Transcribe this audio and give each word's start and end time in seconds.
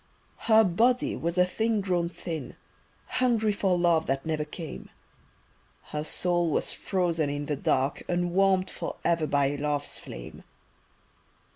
Her 0.49 0.63
body 0.63 1.15
was 1.15 1.37
a 1.37 1.45
thing 1.45 1.79
grown 1.79 2.09
thin, 2.09 2.55
Hungry 3.05 3.51
for 3.51 3.77
love 3.77 4.07
that 4.07 4.25
never 4.25 4.43
came; 4.43 4.89
Her 5.89 6.03
soul 6.03 6.49
was 6.49 6.73
frozen 6.73 7.29
in 7.29 7.45
the 7.45 7.55
dark 7.55 8.01
Unwarmed 8.09 8.71
forever 8.71 9.27
by 9.27 9.49
love's 9.57 9.99
flame. 9.99 10.41